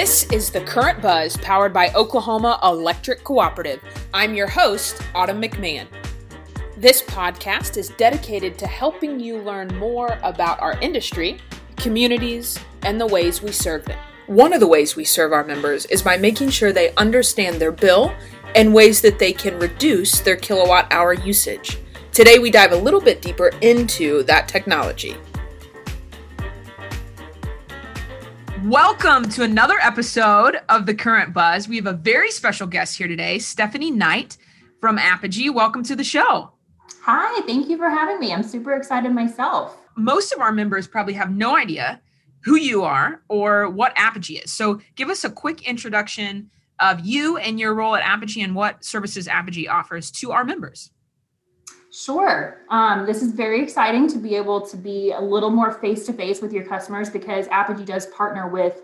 [0.00, 3.82] This is the Current Buzz powered by Oklahoma Electric Cooperative.
[4.14, 5.88] I'm your host, Autumn McMahon.
[6.76, 11.38] This podcast is dedicated to helping you learn more about our industry,
[11.74, 13.98] communities, and the ways we serve them.
[14.28, 17.72] One of the ways we serve our members is by making sure they understand their
[17.72, 18.14] bill
[18.54, 21.76] and ways that they can reduce their kilowatt hour usage.
[22.12, 25.16] Today, we dive a little bit deeper into that technology.
[28.68, 31.66] Welcome to another episode of The Current Buzz.
[31.66, 34.36] We have a very special guest here today, Stephanie Knight
[34.78, 35.48] from Apogee.
[35.48, 36.52] Welcome to the show.
[37.00, 38.30] Hi, thank you for having me.
[38.30, 39.78] I'm super excited myself.
[39.96, 42.02] Most of our members probably have no idea
[42.44, 44.52] who you are or what Apogee is.
[44.52, 48.84] So, give us a quick introduction of you and your role at Apogee and what
[48.84, 50.90] services Apogee offers to our members.
[52.00, 52.58] Sure.
[52.68, 56.12] Um, this is very exciting to be able to be a little more face to
[56.12, 58.82] face with your customers because Apogee does partner with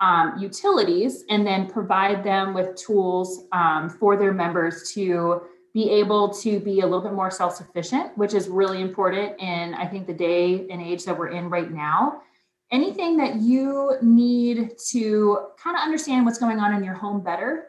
[0.00, 5.42] um, utilities and then provide them with tools um, for their members to
[5.74, 9.74] be able to be a little bit more self sufficient, which is really important in,
[9.74, 12.22] I think, the day and age that we're in right now.
[12.70, 17.66] Anything that you need to kind of understand what's going on in your home better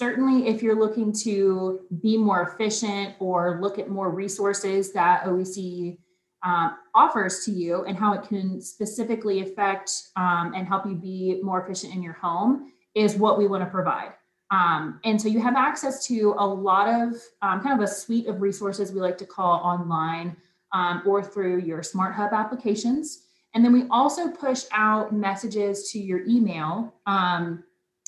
[0.00, 5.98] certainly if you're looking to be more efficient or look at more resources that OEC
[6.42, 11.38] um, offers to you and how it can specifically affect um, and help you be
[11.42, 14.12] more efficient in your home is what we want to provide.
[14.50, 18.26] Um, and so you have access to a lot of um, kind of a suite
[18.26, 20.34] of resources we like to call online
[20.72, 23.26] um, or through your Smart Hub applications.
[23.54, 27.64] And then we also push out messages to your email um,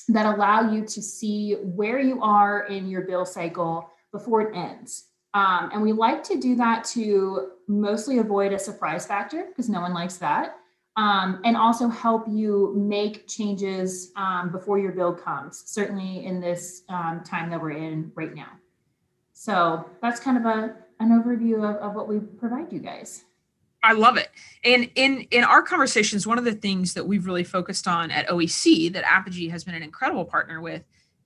[0.09, 5.07] that allow you to see where you are in your bill cycle before it ends.
[5.35, 9.81] Um, and we like to do that to mostly avoid a surprise factor because no
[9.81, 10.57] one likes that.
[10.97, 16.83] Um, and also help you make changes um, before your bill comes, certainly in this
[16.91, 18.51] um, time that we're in right now.
[19.33, 23.25] So that's kind of a, an overview of, of what we provide you guys.
[23.83, 24.31] I love it.
[24.65, 28.29] And in in our conversations, one of the things that we've really focused on at
[28.29, 30.85] OEC that Apogee has been an incredible partner with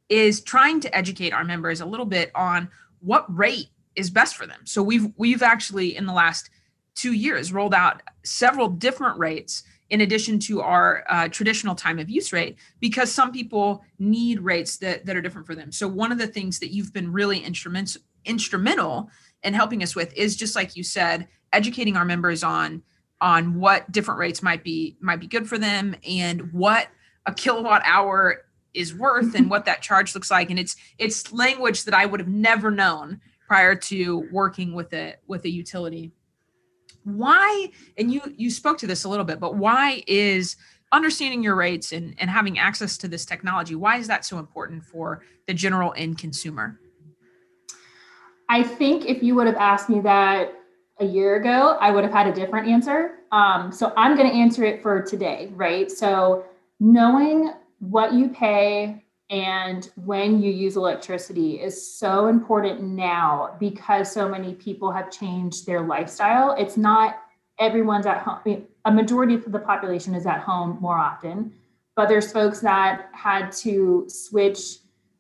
[0.09, 2.69] is trying to educate our members a little bit on
[3.01, 4.61] what rate is best for them.
[4.65, 6.51] So we've we've actually in the last
[6.95, 12.11] two years rolled out several different rates in addition to our uh, traditional time of
[12.11, 16.11] use rate because some people need rates that, that are different for them so one
[16.11, 19.09] of the things that you've been really instrumental instrumental
[19.45, 22.83] in helping us with is just like you said educating our members on
[23.21, 26.89] on what different rates might be might be good for them and what
[27.25, 28.45] a kilowatt hour
[28.77, 30.51] is worth and what that charge looks like.
[30.51, 35.15] And it's it's language that I would have never known prior to working with a
[35.27, 36.13] with a utility.
[37.05, 40.57] Why and you you spoke to this a little bit but why is
[40.93, 44.85] understanding your rates and, and having access to this technology why is that so important
[44.85, 46.79] for the general end consumer?
[48.49, 50.53] I think if you would have asked me that
[50.99, 53.17] a year ago, I would have had a different answer.
[53.33, 55.91] Um, so I'm going to answer it for today, right?
[55.91, 56.45] So
[56.81, 64.29] knowing what you pay and when you use electricity is so important now because so
[64.29, 66.55] many people have changed their lifestyle.
[66.57, 67.23] It's not
[67.59, 68.67] everyone's at home.
[68.85, 71.53] A majority of the population is at home more often,
[71.97, 74.61] but there's folks that had to switch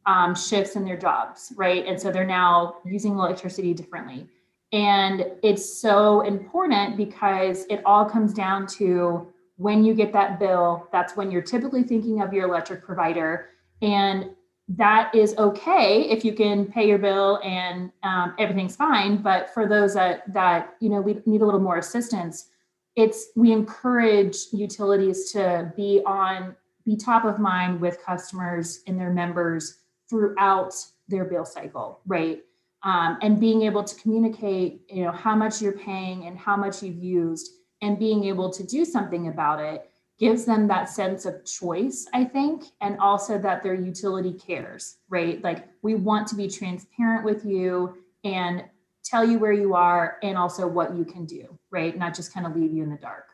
[0.06, 1.84] um, shifts in their jobs, right?
[1.84, 4.28] And so they're now using electricity differently.
[4.76, 9.26] And it's so important because it all comes down to
[9.56, 13.48] when you get that bill, that's when you're typically thinking of your electric provider.
[13.80, 14.32] And
[14.68, 19.22] that is okay if you can pay your bill and um, everything's fine.
[19.22, 22.50] But for those that that you know we need a little more assistance,
[22.96, 26.54] it's we encourage utilities to be on
[26.84, 29.78] be top of mind with customers and their members
[30.10, 30.74] throughout
[31.08, 32.42] their bill cycle, right?
[32.82, 36.82] Um, and being able to communicate you know how much you're paying and how much
[36.82, 41.44] you've used and being able to do something about it gives them that sense of
[41.44, 45.42] choice i think and also that their utility cares right?
[45.42, 48.64] Like we want to be transparent with you and
[49.04, 51.96] tell you where you are and also what you can do right?
[51.96, 53.26] Not just kind of leave you in the dark.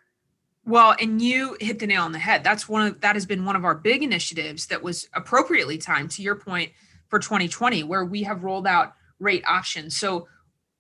[0.65, 2.45] Well, and you hit the nail on the head.
[2.45, 6.11] That's one of that has been one of our big initiatives that was appropriately timed
[6.13, 6.73] to your point
[7.09, 9.97] for 2020 where we have rolled out rate options.
[9.97, 10.29] So,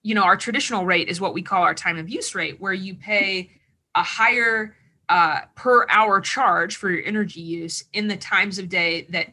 [0.02, 2.72] you know, our traditional rate is what we call our time of use rate, where
[2.72, 3.50] you pay
[3.94, 4.76] a higher
[5.08, 9.28] uh, per hour charge for your energy use in the times of day that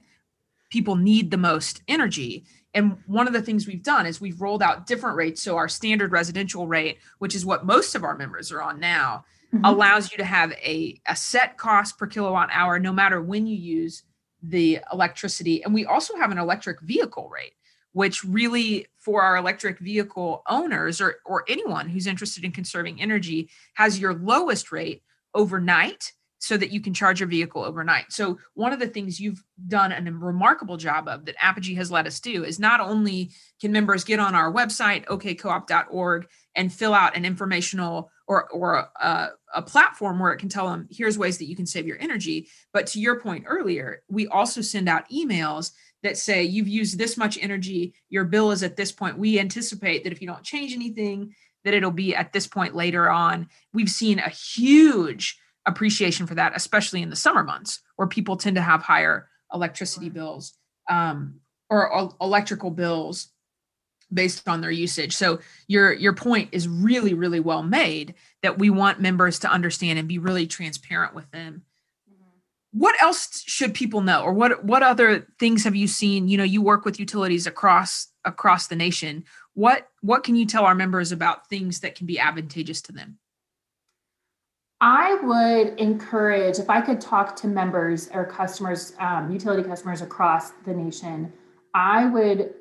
[0.69, 2.45] people need the most energy.
[2.73, 5.41] And one of the things we've done is we've rolled out different rates.
[5.41, 9.25] So, our standard residential rate, which is what most of our members are on now,
[9.53, 9.65] mm-hmm.
[9.65, 13.55] allows you to have a, a set cost per kilowatt hour no matter when you
[13.55, 14.03] use
[14.43, 15.63] the electricity.
[15.63, 17.53] And we also have an electric vehicle rate,
[17.93, 23.49] which really for our electric vehicle owners or, or anyone who's interested in conserving energy
[23.73, 25.01] has your lowest rate
[25.33, 28.13] overnight so that you can charge your vehicle overnight.
[28.13, 32.05] So one of the things you've done a remarkable job of that Apogee has let
[32.05, 37.17] us do is not only can members get on our website okcoop.org and fill out
[37.17, 41.49] an informational or or a, a platform where it can tell them here's ways that
[41.49, 45.71] you can save your energy, but to your point earlier, we also send out emails
[46.03, 49.17] that say you've used this much energy, your bill is at this point.
[49.17, 51.33] We anticipate that if you don't change anything,
[51.65, 53.49] that it'll be at this point later on.
[53.73, 58.55] We've seen a huge appreciation for that, especially in the summer months where people tend
[58.55, 60.53] to have higher electricity bills
[60.89, 63.29] um, or electrical bills
[64.13, 65.15] based on their usage.
[65.15, 69.99] So your your point is really really well made that we want members to understand
[69.99, 71.63] and be really transparent with them.
[72.09, 72.79] Mm-hmm.
[72.79, 76.27] What else should people know or what what other things have you seen?
[76.27, 79.25] You know, you work with utilities across across the nation.
[79.53, 83.19] What what can you tell our members about things that can be advantageous to them?
[84.81, 90.51] I would encourage, if I could talk to members or customers, um, utility customers across
[90.65, 91.33] the nation,
[91.73, 92.53] I would,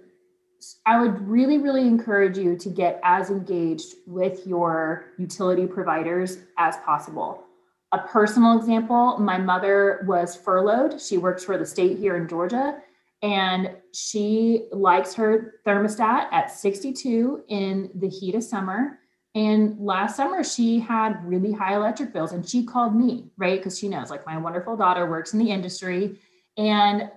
[0.87, 6.77] I would really, really encourage you to get as engaged with your utility providers as
[6.79, 7.45] possible.
[7.93, 11.01] A personal example: my mother was furloughed.
[11.01, 12.79] She works for the state here in Georgia,
[13.23, 18.99] and she likes her thermostat at 62 in the heat of summer
[19.39, 23.61] and last summer, she had really high electric bills and she called me, right?
[23.61, 26.19] Because she knows, like, my wonderful daughter works in the industry
[26.57, 27.11] and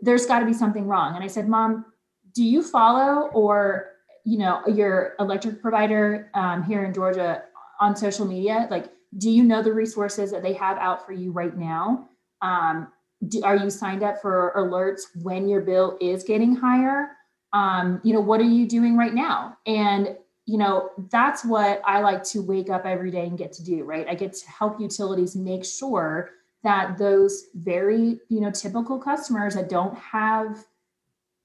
[0.00, 1.14] there's got to be something wrong.
[1.14, 1.84] And I said, Mom,
[2.34, 3.92] do you follow or,
[4.24, 7.42] you know, your electric provider um, here in Georgia
[7.80, 8.66] on social media?
[8.70, 12.08] Like, do you know the resources that they have out for you right now?
[12.42, 12.88] Um,
[13.26, 17.10] do, are you signed up for alerts when your bill is getting higher?
[17.52, 19.56] Um, you know, what are you doing right now?
[19.66, 20.16] And
[20.48, 23.84] you know, that's what I like to wake up every day and get to do,
[23.84, 24.06] right?
[24.08, 26.30] I get to help utilities make sure
[26.64, 30.64] that those very, you know, typical customers that don't have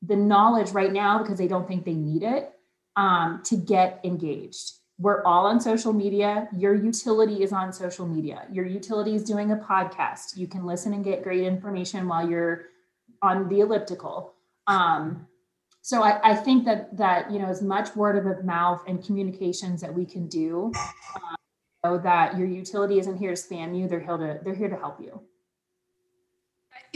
[0.06, 2.52] the knowledge right now because they don't think they need it
[2.96, 4.74] um, to get engaged.
[5.00, 6.48] We're all on social media.
[6.56, 8.46] Your utility is on social media.
[8.52, 10.38] Your utility is doing a podcast.
[10.38, 12.66] You can listen and get great information while you're
[13.22, 14.34] on the elliptical.
[14.68, 15.28] Um,
[15.82, 19.82] so I, I, think that that you know as much word of mouth and communications
[19.82, 20.72] that we can do
[21.16, 21.36] um,
[21.84, 24.78] know that your utility isn't here to spam you they're here to they're here to
[24.78, 25.22] help you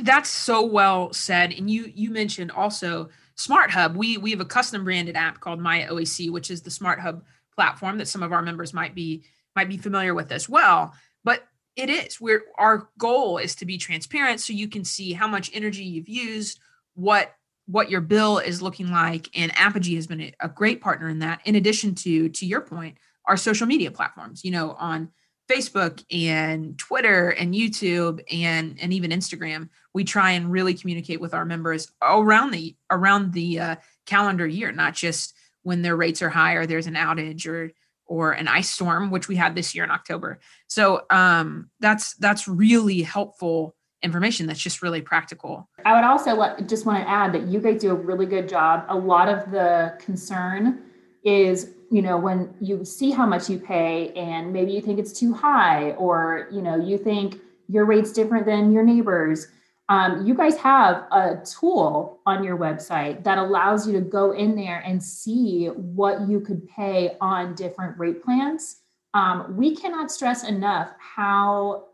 [0.03, 1.53] that's so well said.
[1.53, 5.59] And you you mentioned also smart hub we we have a custom branded app called
[5.59, 7.23] my oec which is the smart hub
[7.55, 9.23] platform that some of our members might be
[9.55, 10.93] might be familiar with as well.
[11.23, 15.27] But it is where our goal is to be transparent so you can see how
[15.27, 16.59] much energy you've used
[16.95, 17.33] what
[17.67, 21.39] what your bill is looking like and apogee has been a great partner in that
[21.45, 25.09] in addition to to your point our social media platforms you know on
[25.49, 31.33] facebook and twitter and youtube and and even instagram we try and really communicate with
[31.33, 35.33] our members around the around the uh, calendar year not just
[35.63, 37.71] when their rates are high or there's an outage or
[38.05, 42.47] or an ice storm which we had this year in october so um that's that's
[42.47, 45.69] really helpful information that's just really practical.
[45.85, 48.47] I would also let, just want to add that you guys do a really good
[48.47, 48.85] job.
[48.89, 50.83] A lot of the concern
[51.23, 55.17] is, you know, when you see how much you pay and maybe you think it's
[55.17, 57.39] too high or, you know, you think
[57.69, 59.47] your rate's different than your neighbors.
[59.89, 64.55] Um, you guys have a tool on your website that allows you to go in
[64.55, 68.81] there and see what you could pay on different rate plans.
[69.13, 71.85] Um, we cannot stress enough how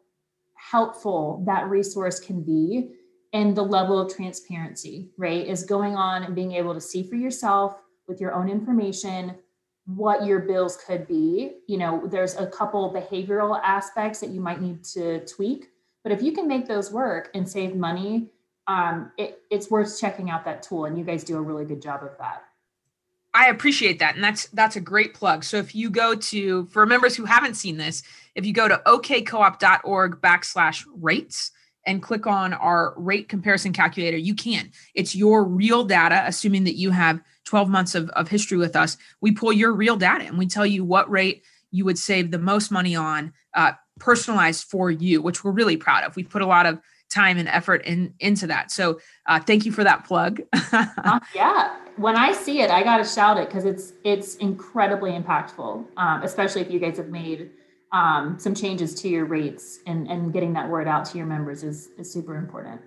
[0.55, 2.93] helpful that resource can be
[3.31, 7.15] and the level of transparency, right, is going on and being able to see for
[7.15, 9.35] yourself with your own information
[9.85, 11.53] what your bills could be.
[11.67, 15.69] You know, there's a couple behavioral aspects that you might need to tweak,
[16.03, 18.29] but if you can make those work and save money,
[18.67, 20.85] um, it, it's worth checking out that tool.
[20.85, 22.43] And you guys do a really good job of that.
[23.33, 24.15] I appreciate that.
[24.15, 25.43] And that's that's a great plug.
[25.43, 28.03] So if you go to for members who haven't seen this,
[28.35, 31.51] if you go to okcoop.org backslash rates
[31.85, 34.71] and click on our rate comparison calculator, you can.
[34.93, 38.97] It's your real data, assuming that you have 12 months of, of history with us.
[39.21, 42.39] We pull your real data and we tell you what rate you would save the
[42.39, 46.15] most money on uh, personalized for you, which we're really proud of.
[46.15, 46.79] We put a lot of
[47.13, 48.71] time and effort in into that.
[48.71, 50.41] So uh, thank you for that plug.
[50.71, 55.85] uh, yeah, when I see it, I gotta shout it because it's it's incredibly impactful,
[55.97, 57.51] um, especially if you guys have made
[57.93, 61.63] um, some changes to your rates and and getting that word out to your members
[61.63, 62.81] is is super important.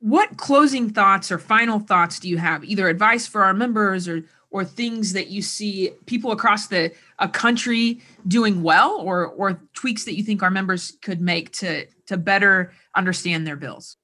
[0.00, 4.24] what closing thoughts or final thoughts do you have either advice for our members or
[4.50, 10.04] or things that you see people across the a country doing well or or tweaks
[10.04, 13.96] that you think our members could make to to better understand their bills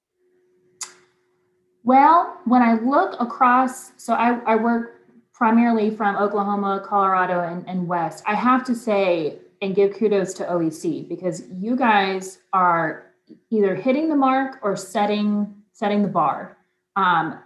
[1.83, 5.01] well when i look across so i, I work
[5.33, 10.43] primarily from oklahoma colorado and, and west i have to say and give kudos to
[10.45, 13.11] oec because you guys are
[13.49, 16.57] either hitting the mark or setting setting the bar.
[16.95, 17.39] Um,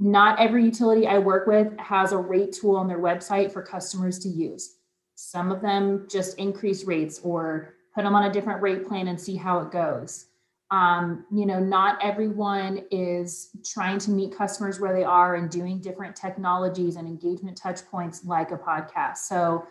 [0.00, 4.18] not every utility I work with has a rate tool on their website for customers
[4.20, 4.76] to use.
[5.14, 9.20] Some of them just increase rates or put them on a different rate plan and
[9.20, 10.26] see how it goes.
[10.70, 15.80] Um, you know, not everyone is trying to meet customers where they are and doing
[15.80, 19.18] different technologies and engagement touch points like a podcast.
[19.18, 19.66] So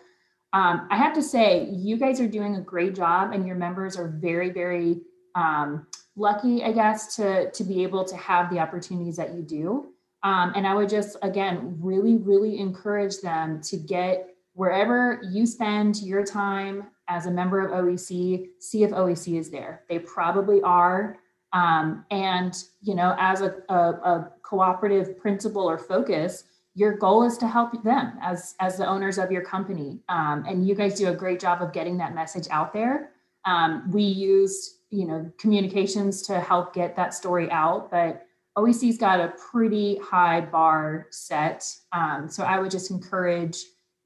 [0.52, 3.96] um, I have to say, you guys are doing a great job, and your members
[3.96, 5.02] are very, very
[5.34, 5.86] um,
[6.16, 9.88] lucky, I guess, to to be able to have the opportunities that you do.
[10.22, 16.02] Um, and I would just again really, really encourage them to get wherever you spend
[16.02, 19.84] your time as a member of OEC, see if OEC is there.
[19.88, 21.18] They probably are.
[21.52, 26.44] Um, and you know, as a, a, a cooperative principle or focus,
[26.78, 30.00] your goal is to help them as as the owners of your company.
[30.08, 33.10] Um, and you guys do a great job of getting that message out there.
[33.44, 39.20] Um, we used you know communications to help get that story out but oec's got
[39.20, 43.58] a pretty high bar set um, so i would just encourage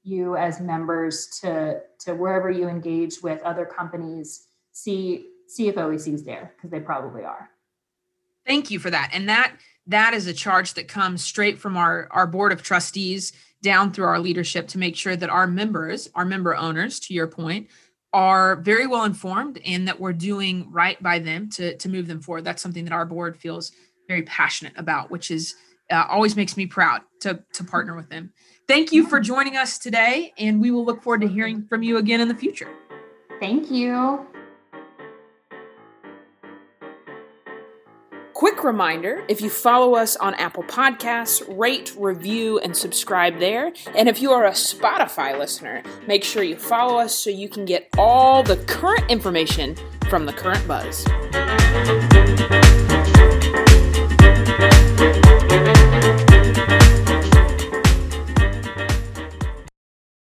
[0.03, 6.23] you as members to to wherever you engage with other companies see see if oec's
[6.23, 7.49] there because they probably are
[8.45, 9.53] thank you for that and that
[9.87, 14.05] that is a charge that comes straight from our our board of trustees down through
[14.05, 17.67] our leadership to make sure that our members our member owners to your point
[18.13, 22.21] are very well informed and that we're doing right by them to, to move them
[22.21, 22.43] forward.
[22.43, 23.71] That's something that our board feels
[24.07, 25.55] very passionate about, which is
[25.91, 28.31] uh, always makes me proud to, to partner with them.
[28.67, 31.97] Thank you for joining us today, and we will look forward to hearing from you
[31.97, 32.69] again in the future.
[33.39, 34.25] Thank you.
[38.33, 43.71] Quick reminder if you follow us on Apple Podcasts, rate, review, and subscribe there.
[43.95, 47.63] And if you are a Spotify listener, make sure you follow us so you can
[47.63, 49.75] get all the current information
[50.09, 51.05] from the current buzz.